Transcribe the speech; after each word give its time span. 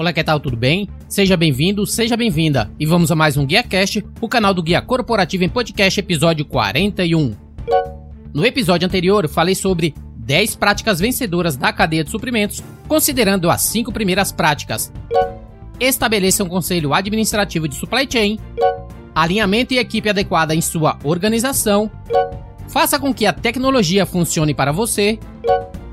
Olá, 0.00 0.14
que 0.14 0.24
tal? 0.24 0.40
Tudo 0.40 0.56
bem? 0.56 0.88
Seja 1.06 1.36
bem-vindo, 1.36 1.86
seja 1.86 2.16
bem-vinda. 2.16 2.70
E 2.80 2.86
vamos 2.86 3.12
a 3.12 3.14
mais 3.14 3.36
um 3.36 3.44
GuiaCast, 3.44 4.02
o 4.18 4.30
canal 4.30 4.54
do 4.54 4.62
Guia 4.62 4.80
Corporativo 4.80 5.44
em 5.44 5.48
Podcast, 5.50 6.00
episódio 6.00 6.42
41. 6.46 7.36
No 8.32 8.46
episódio 8.46 8.86
anterior, 8.86 9.28
falei 9.28 9.54
sobre 9.54 9.94
10 10.16 10.56
práticas 10.56 11.00
vencedoras 11.00 11.54
da 11.54 11.70
cadeia 11.70 12.02
de 12.02 12.10
suprimentos, 12.10 12.62
considerando 12.88 13.50
as 13.50 13.60
5 13.60 13.92
primeiras 13.92 14.32
práticas. 14.32 14.90
Estabeleça 15.78 16.44
um 16.44 16.48
conselho 16.48 16.94
administrativo 16.94 17.68
de 17.68 17.74
supply 17.74 18.08
chain, 18.10 18.38
alinhamento 19.14 19.74
e 19.74 19.78
equipe 19.78 20.08
adequada 20.08 20.54
em 20.54 20.62
sua 20.62 20.98
organização, 21.04 21.90
faça 22.68 22.98
com 22.98 23.12
que 23.12 23.26
a 23.26 23.34
tecnologia 23.34 24.06
funcione 24.06 24.54
para 24.54 24.72
você, 24.72 25.18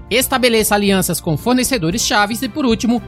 estabeleça 0.10 0.76
alianças 0.76 1.20
com 1.20 1.36
fornecedores 1.36 2.06
chaves 2.06 2.42
e, 2.42 2.48
por 2.48 2.66
último, 2.66 3.02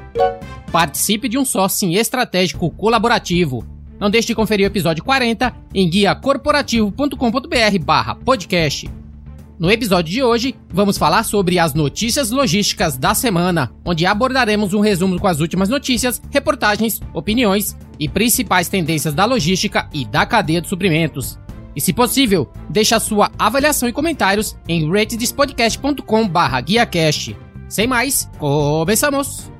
Participe 0.72 1.28
de 1.28 1.38
um 1.38 1.46
sourcing 1.46 1.94
estratégico 1.94 2.70
colaborativo. 2.70 3.66
Não 4.00 4.10
deixe 4.10 4.28
de 4.28 4.36
conferir 4.36 4.66
o 4.66 4.68
episódio 4.68 5.04
40 5.04 5.54
em 5.74 5.90
guiacorporativo.com.br 5.90 7.84
barra 7.84 8.16
podcast. 8.16 8.90
No 9.60 9.70
episódio 9.70 10.14
de 10.14 10.24
hoje, 10.24 10.56
vamos 10.70 10.98
falar 10.98 11.24
sobre 11.24 11.60
as 11.60 11.74
notícias 11.74 12.32
logísticas 12.32 12.98
da 12.98 13.14
semana, 13.14 13.70
onde 13.84 14.06
abordaremos 14.06 14.74
um 14.74 14.80
resumo 14.80 15.20
com 15.20 15.28
as 15.28 15.42
últimas 15.42 15.68
notícias, 15.68 16.22
reportagens, 16.32 17.02
opiniões 17.14 17.76
e 18.00 18.08
principais 18.08 18.70
tendências 18.70 19.14
da 19.14 19.26
logística 19.26 19.90
e 19.94 20.06
da 20.06 20.26
cadeia 20.26 20.62
de 20.62 20.70
suprimentos. 20.70 21.38
E 21.76 21.82
se 21.82 21.92
possível, 21.92 22.50
deixe 22.70 22.96
a 22.96 23.02
sua 23.02 23.30
avaliação 23.38 23.90
e 23.90 23.94
comentários 23.94 24.56
em 24.66 24.90
ratedespodcast.com/guiacast. 24.90 27.36
Sem 27.68 27.86
mais, 27.86 28.30
começamos! 28.40 29.52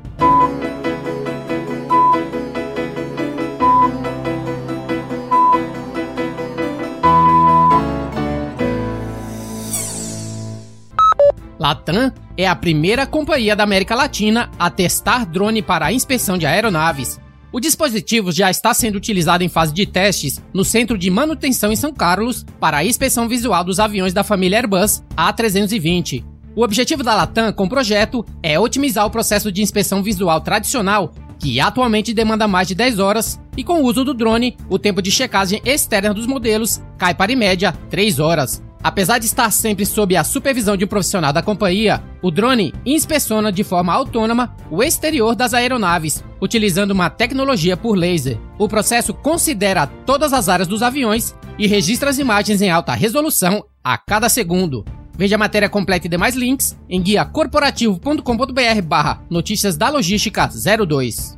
Latam 11.60 12.12
é 12.38 12.48
a 12.48 12.56
primeira 12.56 13.06
companhia 13.06 13.54
da 13.56 13.66
América 13.66 13.94
Latina 13.94 14.50
a 14.58 14.70
testar 14.70 15.26
drone 15.26 15.62
para 15.62 15.88
a 15.88 15.94
inspeção 15.94 16.38
de 16.38 16.46
aeronaves. 16.46 17.20
O 17.52 17.60
dispositivo 17.60 18.32
já 18.32 18.50
está 18.50 18.74
sendo 18.74 18.96
utilizado 18.96 19.44
em 19.44 19.50
fase 19.50 19.74
de 19.74 19.86
testes 19.86 20.42
no 20.54 20.64
Centro 20.64 20.98
de 20.98 21.10
Manutenção 21.10 21.72
em 21.72 21.76
São 21.76 21.92
Carlos 21.92 22.46
para 22.60 22.78
a 22.78 22.86
inspeção 22.86 23.28
visual 23.28 23.64
dos 23.64 23.80
aviões 23.80 24.14
da 24.14 24.24
família 24.24 24.60
Airbus 24.60 25.04
A320. 25.18 26.24
O 26.56 26.64
objetivo 26.64 27.04
da 27.04 27.16
Latam 27.16 27.52
com 27.52 27.66
o 27.66 27.70
projeto 27.70 28.26
é 28.42 28.58
otimizar 28.58 29.06
o 29.06 29.12
processo 29.12 29.52
de 29.52 29.62
inspeção 29.62 30.02
visual 30.02 30.40
tradicional, 30.42 31.14
que 31.40 31.60
atualmente 31.60 32.14
demanda 32.14 32.48
mais 32.48 32.68
de 32.68 32.76
10 32.76 33.00
horas, 33.00 33.40
e 33.58 33.64
com 33.64 33.82
o 33.82 33.86
uso 33.86 34.06
do 34.06 34.14
drone, 34.14 34.56
o 34.70 34.78
tempo 34.78 35.02
de 35.02 35.12
checagem 35.12 35.62
externa 35.66 36.14
dos 36.14 36.28
modelos 36.28 36.82
cai 36.98 37.14
para 37.14 37.32
em 37.32 37.36
média 37.36 37.74
3 37.90 38.20
horas. 38.20 38.69
Apesar 38.82 39.20
de 39.20 39.26
estar 39.26 39.52
sempre 39.52 39.86
sob 39.86 40.16
a 40.16 40.24
supervisão 40.24 40.78
de 40.78 40.86
um 40.86 40.88
profissional 40.88 41.34
da 41.34 41.42
companhia, 41.42 42.02
o 42.22 42.32
drone 42.32 42.74
inspeciona 42.86 43.52
de 43.52 43.64
forma 43.64 43.94
autônoma 43.94 44.56
o 44.72 44.82
exterior 44.82 45.36
das 45.36 45.54
aeronaves, 45.54 46.24
utilizando 46.42 46.92
uma 46.92 47.10
tecnologia 47.10 47.76
por 47.76 47.98
laser. 47.98 48.40
O 48.58 48.70
processo 48.70 49.14
considera 49.14 49.86
todas 49.86 50.32
as 50.32 50.48
áreas 50.48 50.68
dos 50.68 50.82
aviões 50.82 51.36
e 51.58 51.68
registra 51.68 52.10
as 52.10 52.20
imagens 52.20 52.62
em 52.62 52.70
alta 52.72 52.94
resolução 52.94 53.66
a 53.84 53.98
cada 53.98 54.30
segundo. 54.30 54.86
Veja 55.18 55.36
a 55.36 55.40
matéria 55.40 55.68
completa 55.68 56.08
e 56.08 56.10
demais 56.10 56.34
links 56.34 56.78
em 56.90 57.02
guiacorporativo.com.br 57.02 58.82
barra 58.86 59.22
notícias 59.30 59.76
da 59.76 59.90
logística 59.90 60.48
02. 60.48 61.38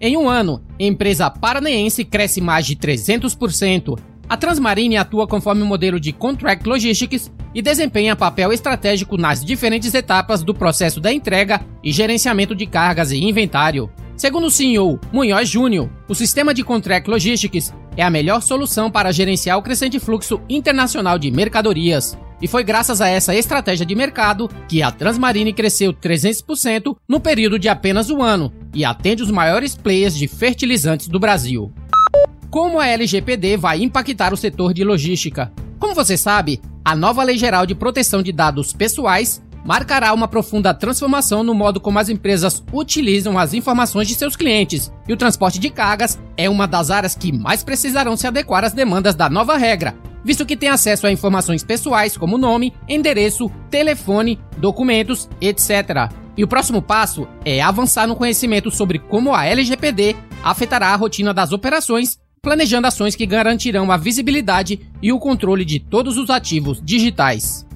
Em 0.00 0.16
um 0.16 0.28
ano, 0.28 0.60
empresa 0.78 1.30
paraneense 1.30 2.04
cresce 2.04 2.40
mais 2.40 2.66
de 2.66 2.74
300%, 2.74 3.96
a 4.28 4.36
Transmarine 4.36 4.96
atua 4.96 5.26
conforme 5.26 5.62
o 5.62 5.66
modelo 5.66 5.98
de 5.98 6.12
Contract 6.12 6.68
Logistics 6.68 7.32
e 7.54 7.62
desempenha 7.62 8.14
papel 8.14 8.52
estratégico 8.52 9.16
nas 9.16 9.42
diferentes 9.42 9.94
etapas 9.94 10.42
do 10.42 10.54
processo 10.54 11.00
da 11.00 11.12
entrega 11.12 11.62
e 11.82 11.90
gerenciamento 11.90 12.54
de 12.54 12.66
cargas 12.66 13.10
e 13.10 13.16
inventário. 13.16 13.90
Segundo 14.16 14.48
o 14.48 14.50
CEO 14.50 15.00
Munhoz 15.12 15.48
Júnior, 15.48 15.88
o 16.08 16.14
sistema 16.14 16.52
de 16.52 16.62
Contract 16.62 17.08
Logistics 17.08 17.72
é 17.96 18.02
a 18.02 18.10
melhor 18.10 18.42
solução 18.42 18.90
para 18.90 19.12
gerenciar 19.12 19.56
o 19.56 19.62
crescente 19.62 19.98
fluxo 19.98 20.40
internacional 20.48 21.18
de 21.18 21.30
mercadorias. 21.30 22.18
E 22.40 22.46
foi 22.46 22.62
graças 22.62 23.00
a 23.00 23.08
essa 23.08 23.34
estratégia 23.34 23.86
de 23.86 23.94
mercado 23.94 24.48
que 24.68 24.82
a 24.82 24.92
Transmarine 24.92 25.52
cresceu 25.52 25.92
300% 25.92 26.96
no 27.08 27.18
período 27.18 27.58
de 27.58 27.68
apenas 27.68 28.10
um 28.10 28.22
ano 28.22 28.52
e 28.74 28.84
atende 28.84 29.22
os 29.22 29.30
maiores 29.30 29.74
players 29.74 30.16
de 30.16 30.28
fertilizantes 30.28 31.08
do 31.08 31.18
Brasil 31.18 31.72
como 32.50 32.80
a 32.80 32.86
LGPD 32.86 33.56
vai 33.56 33.82
impactar 33.82 34.32
o 34.32 34.36
setor 34.36 34.72
de 34.72 34.84
logística. 34.84 35.52
Como 35.78 35.94
você 35.94 36.16
sabe, 36.16 36.60
a 36.84 36.96
nova 36.96 37.22
Lei 37.22 37.36
Geral 37.36 37.66
de 37.66 37.74
Proteção 37.74 38.22
de 38.22 38.32
Dados 38.32 38.72
Pessoais 38.72 39.42
marcará 39.64 40.14
uma 40.14 40.26
profunda 40.26 40.72
transformação 40.72 41.42
no 41.42 41.52
modo 41.52 41.80
como 41.80 41.98
as 41.98 42.08
empresas 42.08 42.64
utilizam 42.72 43.38
as 43.38 43.52
informações 43.52 44.08
de 44.08 44.14
seus 44.14 44.34
clientes, 44.34 44.90
e 45.06 45.12
o 45.12 45.16
transporte 45.16 45.58
de 45.58 45.68
cargas 45.68 46.18
é 46.36 46.48
uma 46.48 46.66
das 46.66 46.90
áreas 46.90 47.14
que 47.14 47.32
mais 47.32 47.62
precisarão 47.62 48.16
se 48.16 48.26
adequar 48.26 48.64
às 48.64 48.72
demandas 48.72 49.14
da 49.14 49.28
nova 49.28 49.56
regra, 49.58 49.94
visto 50.24 50.46
que 50.46 50.56
tem 50.56 50.70
acesso 50.70 51.06
a 51.06 51.12
informações 51.12 51.62
pessoais 51.62 52.16
como 52.16 52.38
nome, 52.38 52.72
endereço, 52.88 53.50
telefone, 53.70 54.40
documentos, 54.56 55.28
etc. 55.40 56.10
E 56.36 56.44
o 56.44 56.48
próximo 56.48 56.80
passo 56.80 57.28
é 57.44 57.60
avançar 57.60 58.06
no 58.06 58.16
conhecimento 58.16 58.70
sobre 58.70 58.98
como 58.98 59.34
a 59.34 59.44
LGPD 59.44 60.16
afetará 60.42 60.88
a 60.88 60.96
rotina 60.96 61.34
das 61.34 61.52
operações 61.52 62.18
planejando 62.42 62.86
ações 62.86 63.14
que 63.14 63.26
garantirão 63.26 63.90
a 63.90 63.96
visibilidade 63.96 64.80
e 65.02 65.12
o 65.12 65.18
controle 65.18 65.64
de 65.64 65.78
todos 65.78 66.16
os 66.16 66.30
ativos 66.30 66.80
digitais. 66.82 67.66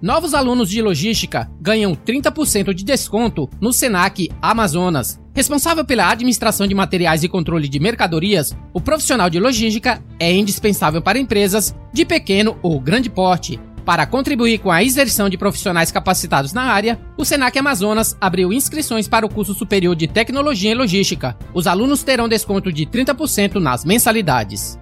Novos 0.00 0.32
alunos 0.32 0.70
de 0.70 0.80
logística 0.80 1.50
ganham 1.60 1.92
30% 1.94 2.72
de 2.72 2.84
desconto 2.84 3.50
no 3.60 3.72
Senac 3.72 4.30
Amazonas. 4.40 5.20
Responsável 5.34 5.84
pela 5.84 6.08
administração 6.08 6.66
de 6.68 6.74
materiais 6.74 7.24
e 7.24 7.28
controle 7.28 7.68
de 7.68 7.80
mercadorias, 7.80 8.56
o 8.72 8.80
profissional 8.80 9.28
de 9.28 9.40
logística 9.40 10.02
é 10.18 10.32
indispensável 10.32 11.02
para 11.02 11.18
empresas 11.18 11.74
de 11.92 12.04
pequeno 12.04 12.56
ou 12.62 12.80
grande 12.80 13.10
porte, 13.10 13.58
para 13.88 14.04
contribuir 14.04 14.58
com 14.58 14.70
a 14.70 14.84
inserção 14.84 15.30
de 15.30 15.38
profissionais 15.38 15.90
capacitados 15.90 16.52
na 16.52 16.64
área, 16.64 17.00
o 17.16 17.24
Senac 17.24 17.58
Amazonas 17.58 18.14
abriu 18.20 18.52
inscrições 18.52 19.08
para 19.08 19.24
o 19.24 19.30
curso 19.30 19.54
superior 19.54 19.96
de 19.96 20.06
Tecnologia 20.06 20.72
e 20.72 20.74
Logística. 20.74 21.34
Os 21.54 21.66
alunos 21.66 22.02
terão 22.02 22.28
desconto 22.28 22.70
de 22.70 22.84
30% 22.84 23.54
nas 23.54 23.86
mensalidades. 23.86 24.78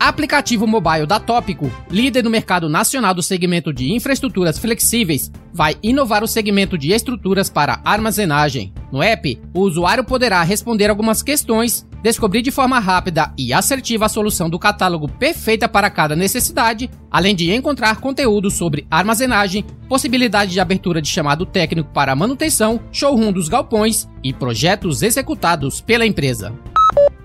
Aplicativo 0.00 0.66
mobile 0.66 1.04
da 1.04 1.20
Tópico, 1.20 1.70
líder 1.90 2.24
no 2.24 2.30
mercado 2.30 2.70
nacional 2.70 3.12
do 3.12 3.22
segmento 3.22 3.70
de 3.70 3.92
infraestruturas 3.92 4.58
flexíveis, 4.58 5.30
vai 5.52 5.76
inovar 5.82 6.24
o 6.24 6.26
segmento 6.26 6.78
de 6.78 6.90
estruturas 6.90 7.50
para 7.50 7.82
armazenagem. 7.84 8.72
No 8.90 9.02
app, 9.02 9.38
o 9.52 9.60
usuário 9.60 10.04
poderá 10.04 10.42
responder 10.42 10.88
algumas 10.88 11.22
questões 11.22 11.86
descobrir 12.02 12.42
de 12.42 12.50
forma 12.50 12.78
rápida 12.78 13.32
e 13.38 13.52
assertiva 13.52 14.06
a 14.06 14.08
solução 14.08 14.50
do 14.50 14.58
catálogo 14.58 15.08
perfeita 15.08 15.68
para 15.68 15.88
cada 15.88 16.16
necessidade, 16.16 16.90
além 17.10 17.34
de 17.34 17.52
encontrar 17.52 18.00
conteúdo 18.00 18.50
sobre 18.50 18.86
armazenagem, 18.90 19.64
possibilidade 19.88 20.50
de 20.50 20.60
abertura 20.60 21.00
de 21.00 21.08
chamado 21.08 21.46
técnico 21.46 21.90
para 21.92 22.16
manutenção, 22.16 22.80
showroom 22.90 23.32
dos 23.32 23.48
galpões 23.48 24.08
e 24.22 24.32
projetos 24.32 25.02
executados 25.02 25.80
pela 25.80 26.04
empresa. 26.04 26.52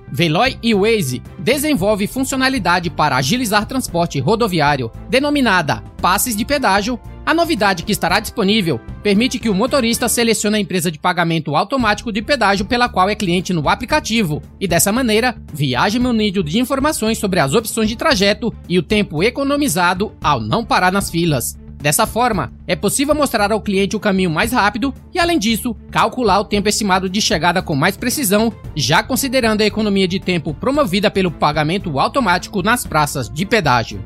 Veloy 0.09 0.57
e 0.63 0.73
Waze 0.73 1.21
desenvolve 1.38 2.07
funcionalidade 2.07 2.89
para 2.89 3.17
agilizar 3.17 3.65
transporte 3.65 4.19
rodoviário, 4.19 4.91
denominada 5.09 5.83
passes 6.01 6.35
de 6.35 6.45
pedágio. 6.45 6.99
A 7.27 7.33
novidade 7.33 7.83
que 7.83 7.91
estará 7.91 8.21
disponível 8.21 8.79
permite 9.03 9.38
que 9.38 9.49
o 9.49 9.53
motorista 9.53 10.07
selecione 10.07 10.56
a 10.56 10.59
empresa 10.62 10.89
de 10.89 10.97
pagamento 10.97 11.57
automático 11.57 12.09
de 12.09 12.21
pedágio 12.21 12.65
pela 12.65 12.88
qual 12.88 13.09
é 13.09 13.15
cliente 13.15 13.51
no 13.51 13.68
aplicativo 13.68 14.41
e 14.62 14.65
dessa 14.65 14.94
maneira 14.94 15.35
viaje 15.53 16.00
munido 16.00 16.41
de 16.41 16.57
informações 16.57 17.18
sobre 17.18 17.41
as 17.41 17.53
opções 17.53 17.89
de 17.89 17.97
trajeto 17.97 18.53
e 18.69 18.79
o 18.79 18.81
tempo 18.81 19.21
economizado 19.21 20.13
ao 20.24 20.39
não 20.39 20.63
parar 20.63 20.89
nas 20.89 21.12
filas. 21.12 21.59
Dessa 21.77 22.07
forma, 22.07 22.53
é 22.65 22.77
possível 22.77 23.13
mostrar 23.13 23.51
ao 23.51 23.59
cliente 23.59 23.97
o 23.97 24.00
caminho 24.00 24.30
mais 24.30 24.53
rápido 24.53 24.94
e, 25.13 25.19
além 25.19 25.38
disso, 25.38 25.75
calcular 25.91 26.39
o 26.39 26.45
tempo 26.45 26.69
estimado 26.69 27.09
de 27.09 27.19
chegada 27.19 27.62
com 27.62 27.75
mais 27.75 27.97
precisão, 27.97 28.53
já 28.73 29.03
considerando 29.03 29.59
a 29.59 29.65
economia 29.65 30.07
de 30.07 30.18
tempo 30.21 30.53
promovida 30.53 31.12
pelo 31.12 31.30
pagamento 31.30 32.00
automático 32.00 32.63
nas 32.63 32.88
praças 32.88 33.30
de 33.30 33.45
pedágio. 33.45 34.01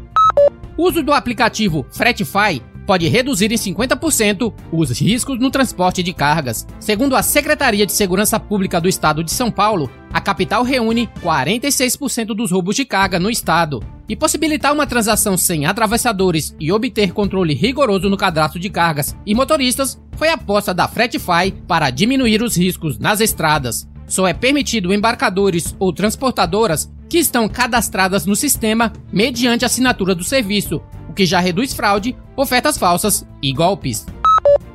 O 0.76 0.88
uso 0.88 1.04
do 1.04 1.14
aplicativo 1.14 1.86
Fretify 1.92 2.60
pode 2.92 3.08
reduzir 3.08 3.50
em 3.54 3.56
50% 3.56 4.54
os 4.70 5.00
riscos 5.00 5.40
no 5.40 5.50
transporte 5.50 6.04
de 6.04 6.12
cargas. 6.12 6.68
Segundo 6.78 7.16
a 7.16 7.24
Secretaria 7.24 7.86
de 7.86 7.94
Segurança 7.94 8.38
Pública 8.38 8.82
do 8.82 8.90
Estado 8.90 9.24
de 9.24 9.32
São 9.32 9.50
Paulo, 9.50 9.90
a 10.12 10.20
capital 10.20 10.62
reúne 10.62 11.10
46% 11.24 12.36
dos 12.36 12.52
roubos 12.52 12.76
de 12.76 12.84
carga 12.84 13.18
no 13.18 13.30
estado 13.30 13.82
e 14.10 14.14
possibilitar 14.14 14.74
uma 14.74 14.86
transação 14.86 15.38
sem 15.38 15.66
atravessadores 15.66 16.54
e 16.60 16.70
obter 16.70 17.14
controle 17.14 17.54
rigoroso 17.54 18.10
no 18.10 18.18
cadastro 18.18 18.60
de 18.60 18.70
cargas 18.70 19.16
e 19.26 19.34
motoristas 19.34 19.98
foi 20.18 20.28
a 20.28 20.34
aposta 20.34 20.74
da 20.74 20.86
Fretify 20.86 21.50
para 21.66 21.92
diminuir 21.92 22.44
os 22.44 22.58
riscos 22.58 23.00
nas 23.00 23.22
estradas. 23.22 23.88
Só 24.06 24.28
é 24.28 24.34
permitido 24.34 24.94
embarcadores 24.94 25.74
ou 25.80 25.94
transportadoras 25.94 26.92
que 27.08 27.20
estão 27.20 27.48
cadastradas 27.48 28.26
no 28.26 28.36
sistema 28.36 28.92
mediante 29.14 29.64
assinatura 29.64 30.14
do 30.14 30.26
serviço, 30.26 30.82
o 31.12 31.14
que 31.14 31.26
já 31.26 31.40
reduz 31.40 31.74
fraude, 31.74 32.16
ofertas 32.36 32.78
falsas 32.78 33.28
e 33.44 33.54
golpes. 33.54 34.06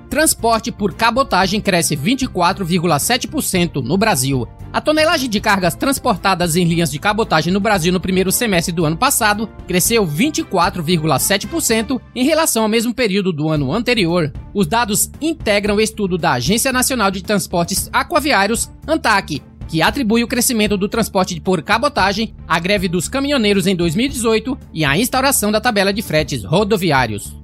Transporte 0.08 0.70
por 0.70 0.94
cabotagem 0.94 1.60
cresce 1.60 1.96
24,7% 1.96 3.82
no 3.82 3.98
Brasil. 3.98 4.46
A 4.72 4.80
tonelagem 4.80 5.28
de 5.30 5.40
cargas 5.40 5.74
transportadas 5.74 6.54
em 6.54 6.64
linhas 6.64 6.90
de 6.90 6.98
cabotagem 6.98 7.52
no 7.52 7.60
Brasil 7.60 7.92
no 7.92 8.00
primeiro 8.00 8.30
semestre 8.30 8.72
do 8.72 8.84
ano 8.84 8.96
passado 8.96 9.48
cresceu 9.66 10.06
24,7% 10.06 11.98
em 12.14 12.24
relação 12.24 12.62
ao 12.64 12.68
mesmo 12.68 12.94
período 12.94 13.32
do 13.32 13.48
ano 13.48 13.72
anterior. 13.72 14.30
Os 14.54 14.66
dados 14.66 15.10
integram 15.20 15.76
o 15.76 15.80
estudo 15.80 16.18
da 16.18 16.32
Agência 16.32 16.72
Nacional 16.72 17.10
de 17.10 17.22
Transportes 17.22 17.88
Aquaviários, 17.92 18.70
ANTAC, 18.86 19.42
que 19.68 19.82
atribui 19.82 20.22
o 20.22 20.28
crescimento 20.28 20.76
do 20.76 20.88
transporte 20.88 21.40
por 21.40 21.62
cabotagem 21.62 22.34
à 22.46 22.58
greve 22.58 22.88
dos 22.88 23.08
caminhoneiros 23.08 23.66
em 23.66 23.74
2018 23.74 24.58
e 24.72 24.84
à 24.84 24.96
instauração 24.96 25.50
da 25.50 25.60
tabela 25.60 25.92
de 25.92 26.02
fretes 26.02 26.44
rodoviários. 26.44 27.36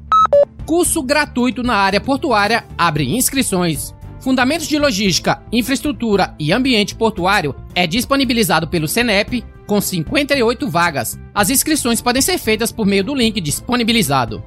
Curso 0.65 1.03
gratuito 1.03 1.63
na 1.63 1.75
área 1.75 2.01
portuária 2.01 2.65
abre 2.79 3.15
inscrições. 3.15 3.95
Fundamentos 4.21 4.69
de 4.69 4.79
Logística, 4.79 5.43
Infraestrutura 5.53 6.35
e 6.39 6.53
Ambiente 6.53 6.95
Portuário 6.95 7.55
é 7.75 7.87
disponibilizado 7.87 8.69
pelo 8.69 8.87
CENEP 8.87 9.45
com 9.67 9.81
58 9.81 10.69
vagas. 10.69 11.19
As 11.35 11.51
inscrições 11.51 12.01
podem 12.01 12.23
ser 12.23 12.39
feitas 12.39 12.71
por 12.71 12.87
meio 12.87 13.03
do 13.03 13.15
link 13.15 13.41
disponibilizado. 13.41 14.43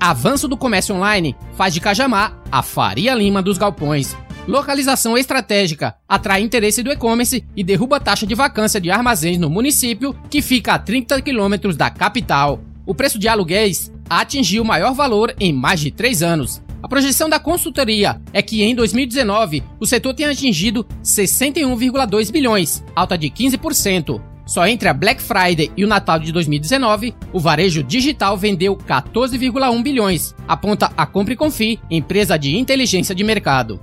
Avanço 0.00 0.48
do 0.48 0.56
comércio 0.56 0.94
online 0.94 1.36
faz 1.54 1.74
de 1.74 1.80
Cajamar 1.80 2.40
a 2.50 2.62
Faria 2.62 3.14
Lima 3.14 3.42
dos 3.42 3.58
galpões. 3.58 4.16
Localização 4.48 5.18
estratégica 5.18 5.94
atrai 6.08 6.40
interesse 6.40 6.82
do 6.82 6.90
e-commerce 6.90 7.44
e 7.54 7.62
derruba 7.62 7.98
a 7.98 8.00
taxa 8.00 8.26
de 8.26 8.34
vacância 8.34 8.80
de 8.80 8.90
armazéns 8.90 9.36
no 9.36 9.50
município, 9.50 10.16
que 10.30 10.40
fica 10.40 10.72
a 10.72 10.78
30 10.78 11.20
quilômetros 11.20 11.76
da 11.76 11.90
capital. 11.90 12.58
O 12.86 12.94
preço 12.94 13.18
de 13.18 13.28
aluguéis 13.28 13.92
atingiu 14.08 14.62
o 14.62 14.66
maior 14.66 14.94
valor 14.94 15.34
em 15.38 15.52
mais 15.52 15.80
de 15.80 15.90
três 15.90 16.22
anos. 16.22 16.62
A 16.82 16.88
projeção 16.88 17.28
da 17.28 17.38
consultoria 17.38 18.22
é 18.32 18.40
que 18.40 18.62
em 18.62 18.74
2019 18.74 19.62
o 19.78 19.84
setor 19.84 20.14
tenha 20.14 20.30
atingido 20.30 20.86
61,2 21.04 22.32
bilhões, 22.32 22.82
alta 22.96 23.18
de 23.18 23.28
15%. 23.28 24.18
Só 24.46 24.66
entre 24.66 24.88
a 24.88 24.94
Black 24.94 25.20
Friday 25.20 25.70
e 25.76 25.84
o 25.84 25.88
Natal 25.88 26.18
de 26.18 26.32
2019, 26.32 27.14
o 27.34 27.38
varejo 27.38 27.82
digital 27.82 28.34
vendeu 28.34 28.74
14,1 28.74 29.82
bilhões, 29.82 30.34
aponta 30.48 30.90
a 30.96 31.04
Compre 31.04 31.36
Confie, 31.36 31.78
empresa 31.90 32.38
de 32.38 32.56
inteligência 32.56 33.14
de 33.14 33.22
mercado. 33.22 33.78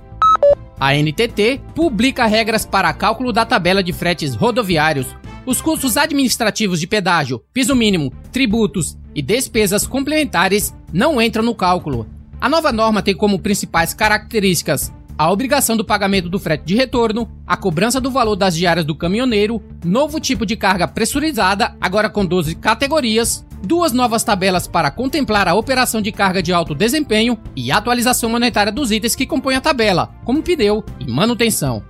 A 0.78 0.94
NTT 0.94 1.60
publica 1.74 2.26
regras 2.26 2.66
para 2.66 2.92
cálculo 2.92 3.32
da 3.32 3.46
tabela 3.46 3.82
de 3.82 3.92
fretes 3.92 4.34
rodoviários. 4.34 5.06
Os 5.46 5.60
custos 5.60 5.96
administrativos 5.96 6.80
de 6.80 6.86
pedágio, 6.86 7.42
piso 7.52 7.74
mínimo, 7.74 8.12
tributos 8.32 8.98
e 9.14 9.22
despesas 9.22 9.86
complementares 9.86 10.74
não 10.92 11.20
entram 11.20 11.44
no 11.44 11.54
cálculo. 11.54 12.06
A 12.40 12.48
nova 12.48 12.72
norma 12.72 13.02
tem 13.02 13.14
como 13.14 13.38
principais 13.38 13.94
características 13.94 14.92
a 15.18 15.32
obrigação 15.32 15.76
do 15.76 15.84
pagamento 15.84 16.28
do 16.28 16.38
frete 16.38 16.64
de 16.64 16.74
retorno, 16.74 17.26
a 17.46 17.56
cobrança 17.56 17.98
do 17.98 18.10
valor 18.10 18.36
das 18.36 18.54
diárias 18.54 18.84
do 18.84 18.94
caminhoneiro, 18.94 19.62
novo 19.82 20.20
tipo 20.20 20.44
de 20.44 20.56
carga 20.56 20.86
pressurizada, 20.86 21.74
agora 21.80 22.10
com 22.10 22.24
12 22.24 22.54
categorias, 22.56 23.44
duas 23.66 23.92
novas 23.92 24.22
tabelas 24.22 24.68
para 24.68 24.90
contemplar 24.90 25.48
a 25.48 25.54
operação 25.54 26.00
de 26.00 26.12
carga 26.12 26.42
de 26.42 26.52
alto 26.52 26.74
desempenho 26.74 27.36
e 27.54 27.72
atualização 27.72 28.30
monetária 28.30 28.72
dos 28.72 28.92
itens 28.92 29.16
que 29.16 29.26
compõem 29.26 29.56
a 29.56 29.60
tabela, 29.60 30.14
como 30.24 30.42
pneu 30.42 30.84
e 31.00 31.10
manutenção. 31.10 31.82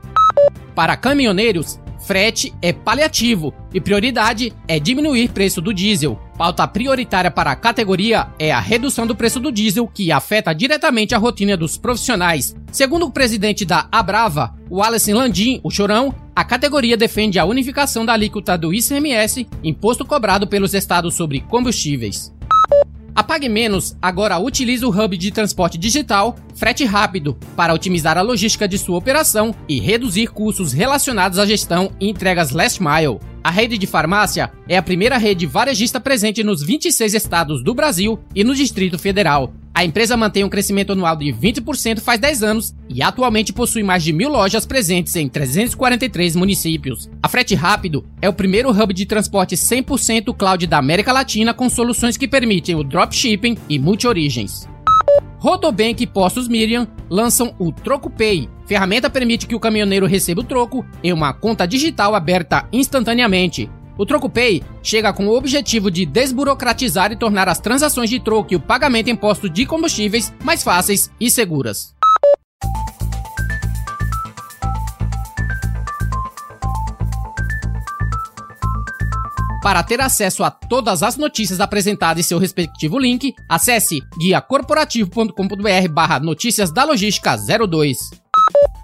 Para 0.74 0.96
caminhoneiros, 0.96 1.78
frete 2.06 2.54
é 2.62 2.72
paliativo 2.72 3.52
e 3.74 3.80
prioridade 3.80 4.52
é 4.66 4.80
diminuir 4.80 5.28
preço 5.28 5.60
do 5.60 5.74
diesel. 5.74 6.18
Pauta 6.36 6.68
prioritária 6.68 7.30
para 7.30 7.50
a 7.50 7.56
categoria 7.56 8.28
é 8.38 8.52
a 8.52 8.60
redução 8.60 9.06
do 9.06 9.16
preço 9.16 9.40
do 9.40 9.50
diesel, 9.50 9.88
que 9.88 10.12
afeta 10.12 10.52
diretamente 10.52 11.14
a 11.14 11.18
rotina 11.18 11.56
dos 11.56 11.78
profissionais. 11.78 12.54
Segundo 12.70 13.06
o 13.06 13.10
presidente 13.10 13.64
da 13.64 13.88
Abrava, 13.90 14.54
o 14.68 14.76
Wallace 14.76 15.14
Landim, 15.14 15.60
o 15.62 15.70
Chorão, 15.70 16.14
a 16.34 16.44
categoria 16.44 16.94
defende 16.94 17.38
a 17.38 17.46
unificação 17.46 18.04
da 18.04 18.12
alíquota 18.12 18.58
do 18.58 18.74
ICMS, 18.74 19.46
imposto 19.64 20.04
cobrado 20.04 20.46
pelos 20.46 20.74
estados 20.74 21.14
sobre 21.14 21.40
combustíveis. 21.40 22.34
A 23.14 23.22
Pague 23.22 23.48
Menos 23.48 23.96
agora 24.02 24.38
utiliza 24.38 24.86
o 24.86 24.90
hub 24.90 25.16
de 25.16 25.30
transporte 25.30 25.78
digital 25.78 26.36
Frete 26.54 26.84
Rápido 26.84 27.34
para 27.56 27.72
otimizar 27.72 28.18
a 28.18 28.20
logística 28.20 28.68
de 28.68 28.76
sua 28.76 28.98
operação 28.98 29.54
e 29.66 29.80
reduzir 29.80 30.26
custos 30.26 30.74
relacionados 30.74 31.38
à 31.38 31.46
gestão 31.46 31.90
e 31.98 32.10
entregas 32.10 32.50
last 32.50 32.82
mile. 32.82 33.18
A 33.46 33.50
rede 33.50 33.78
de 33.78 33.86
farmácia 33.86 34.50
é 34.68 34.76
a 34.76 34.82
primeira 34.82 35.16
rede 35.16 35.46
varejista 35.46 36.00
presente 36.00 36.42
nos 36.42 36.64
26 36.64 37.14
estados 37.14 37.62
do 37.62 37.72
Brasil 37.72 38.18
e 38.34 38.42
no 38.42 38.52
Distrito 38.52 38.98
Federal. 38.98 39.54
A 39.72 39.84
empresa 39.84 40.16
mantém 40.16 40.42
um 40.42 40.48
crescimento 40.48 40.94
anual 40.94 41.14
de 41.14 41.26
20% 41.26 42.00
faz 42.00 42.18
10 42.18 42.42
anos 42.42 42.74
e 42.88 43.00
atualmente 43.00 43.52
possui 43.52 43.84
mais 43.84 44.02
de 44.02 44.12
mil 44.12 44.30
lojas 44.30 44.66
presentes 44.66 45.14
em 45.14 45.28
343 45.28 46.34
municípios. 46.34 47.08
A 47.22 47.28
Frete 47.28 47.54
Rápido 47.54 48.04
é 48.20 48.28
o 48.28 48.32
primeiro 48.32 48.68
hub 48.68 48.92
de 48.92 49.06
transporte 49.06 49.54
100% 49.54 50.36
cloud 50.36 50.66
da 50.66 50.78
América 50.78 51.12
Latina 51.12 51.54
com 51.54 51.70
soluções 51.70 52.16
que 52.16 52.26
permitem 52.26 52.74
o 52.74 52.82
dropshipping 52.82 53.56
e 53.68 53.78
multi-origens. 53.78 54.68
Rodobank 55.38 56.04
Postos 56.08 56.48
Miriam 56.48 56.88
lançam 57.08 57.54
o 57.58 57.72
Troco 57.72 58.10
Pay. 58.10 58.48
Ferramenta 58.66 59.08
permite 59.08 59.46
que 59.46 59.54
o 59.54 59.60
caminhoneiro 59.60 60.06
receba 60.06 60.40
o 60.40 60.44
troco 60.44 60.84
em 61.02 61.12
uma 61.12 61.32
conta 61.32 61.66
digital 61.66 62.14
aberta 62.14 62.68
instantaneamente. 62.72 63.70
O 63.98 64.04
Troco 64.04 64.28
Pay 64.28 64.62
chega 64.82 65.12
com 65.12 65.26
o 65.26 65.36
objetivo 65.36 65.90
de 65.90 66.04
desburocratizar 66.04 67.12
e 67.12 67.16
tornar 67.16 67.48
as 67.48 67.58
transações 67.58 68.10
de 68.10 68.20
troco 68.20 68.52
e 68.52 68.56
o 68.56 68.60
pagamento 68.60 69.08
em 69.08 69.16
postos 69.16 69.50
de 69.50 69.64
combustíveis 69.64 70.32
mais 70.44 70.62
fáceis 70.62 71.10
e 71.18 71.30
seguras. 71.30 71.95
Para 79.66 79.82
ter 79.82 80.00
acesso 80.00 80.44
a 80.44 80.50
todas 80.52 81.02
as 81.02 81.16
notícias 81.16 81.58
apresentadas 81.58 82.24
em 82.24 82.28
seu 82.28 82.38
respectivo 82.38 83.00
link, 83.00 83.34
acesse 83.48 84.00
guiacorporativo.com.br 84.16 85.88
barra 85.90 86.20
notícias 86.20 86.70
da 86.70 86.84
logística 86.84 87.36
02. 87.36 87.98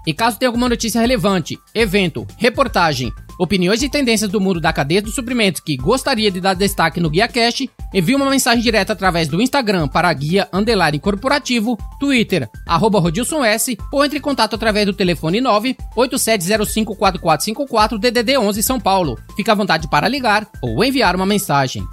E 0.05 0.13
caso 0.13 0.37
tenha 0.37 0.49
alguma 0.49 0.67
notícia 0.67 0.99
relevante, 0.99 1.57
evento, 1.73 2.27
reportagem, 2.37 3.13
opiniões 3.37 3.81
e 3.81 3.89
tendências 3.89 4.29
do 4.29 4.39
mundo 4.39 4.61
da 4.61 4.71
cadeia 4.73 5.01
dos 5.01 5.15
suprimentos 5.15 5.61
que 5.61 5.77
gostaria 5.77 6.29
de 6.31 6.41
dar 6.41 6.53
destaque 6.53 6.99
no 6.99 7.09
Guia 7.09 7.27
Cash, 7.27 7.65
envie 7.93 8.15
uma 8.15 8.29
mensagem 8.29 8.61
direta 8.61 8.93
através 8.93 9.27
do 9.27 9.41
Instagram 9.41 9.87
para 9.87 10.13
Guia 10.13 10.47
Underline 10.53 10.99
Corporativo, 10.99 11.75
Twitter, 11.99 12.47
arroba 12.65 12.99
Rodilson 12.99 13.43
S, 13.43 13.77
ou 13.91 14.05
entre 14.05 14.19
em 14.19 14.21
contato 14.21 14.55
através 14.55 14.85
do 14.85 14.93
telefone 14.93 15.41
987054454 15.41 17.99
DDD 17.99 18.37
11 18.37 18.63
São 18.63 18.79
Paulo. 18.79 19.19
Fique 19.35 19.51
à 19.51 19.55
vontade 19.55 19.89
para 19.89 20.07
ligar 20.07 20.47
ou 20.61 20.81
enviar 20.83 21.15
uma 21.15 21.25
mensagem. 21.25 21.83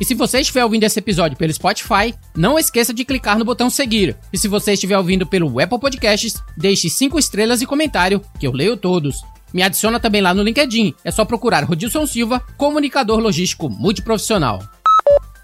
E 0.00 0.04
se 0.04 0.14
você 0.14 0.40
estiver 0.40 0.64
ouvindo 0.64 0.82
esse 0.82 0.98
episódio 0.98 1.36
pelo 1.36 1.52
Spotify, 1.52 2.12
não 2.36 2.58
esqueça 2.58 2.92
de 2.92 3.04
clicar 3.04 3.38
no 3.38 3.44
botão 3.44 3.70
seguir. 3.70 4.16
E 4.32 4.38
se 4.38 4.48
você 4.48 4.72
estiver 4.72 4.98
ouvindo 4.98 5.24
pelo 5.24 5.60
Apple 5.60 5.78
Podcasts, 5.78 6.42
deixe 6.56 6.90
5 6.90 7.16
estrelas 7.18 7.62
e 7.62 7.66
comentário, 7.66 8.20
que 8.38 8.46
eu 8.46 8.52
leio 8.52 8.76
todos. 8.76 9.22
Me 9.54 9.62
adiciona 9.62 10.00
também 10.00 10.20
lá 10.20 10.34
no 10.34 10.42
LinkedIn, 10.42 10.92
é 11.04 11.12
só 11.12 11.24
procurar 11.24 11.62
Rodilson 11.62 12.04
Silva, 12.08 12.42
comunicador 12.58 13.20
logístico 13.20 13.70
multiprofissional. 13.70 14.60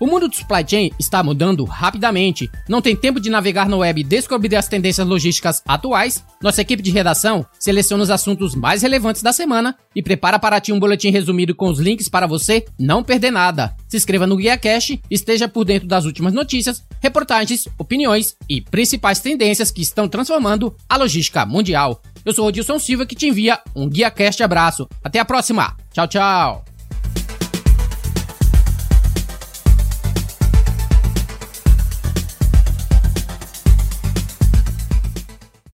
O 0.01 0.07
mundo 0.07 0.29
do 0.29 0.35
supply 0.35 0.65
chain 0.67 0.91
está 0.99 1.23
mudando 1.23 1.63
rapidamente. 1.65 2.51
Não 2.67 2.81
tem 2.81 2.97
tempo 2.97 3.21
de 3.21 3.29
navegar 3.29 3.69
na 3.69 3.77
web 3.77 4.01
e 4.01 4.05
descobrir 4.05 4.57
as 4.57 4.67
tendências 4.67 5.07
logísticas 5.07 5.63
atuais. 5.69 6.25
Nossa 6.43 6.63
equipe 6.63 6.83
de 6.83 6.91
redação 6.91 7.45
seleciona 7.59 8.03
os 8.03 8.09
assuntos 8.09 8.55
mais 8.55 8.81
relevantes 8.81 9.21
da 9.21 9.31
semana 9.31 9.77
e 9.95 10.03
prepara 10.03 10.39
para 10.39 10.59
ti 10.59 10.73
um 10.73 10.81
boletim 10.81 11.11
resumido 11.11 11.55
com 11.55 11.69
os 11.69 11.79
links 11.79 12.09
para 12.09 12.27
você 12.27 12.65
não 12.79 13.05
perder 13.05 13.31
nada. 13.31 13.77
Se 13.89 13.97
inscreva 13.99 14.27
no 14.27 14.39
Guia 14.39 14.57
Cash, 14.57 14.99
esteja 15.11 15.47
por 15.47 15.67
dentro 15.67 15.87
das 15.87 16.07
últimas 16.07 16.33
notícias, 16.33 16.83
reportagens, 17.01 17.69
opiniões 17.79 18.35
e 18.49 18.63
principais 18.63 19.21
tendências 19.21 19.71
que 19.71 19.83
estão 19.83 20.09
transformando 20.09 20.75
a 20.89 20.97
logística 20.97 21.45
mundial. 21.45 22.01
Eu 22.25 22.33
sou 22.33 22.45
o 22.45 22.47
Rodilson 22.47 22.79
Silva 22.79 23.07
que 23.07 23.15
te 23.15 23.27
envia 23.29 23.61
um 23.75 23.89
Guia 23.89 24.11
Cast 24.11 24.43
abraço. 24.43 24.89
Até 25.03 25.19
a 25.19 25.25
próxima. 25.25 25.77
Tchau, 25.93 26.07
tchau. 26.07 26.70